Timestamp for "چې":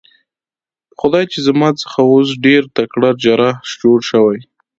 1.31-1.39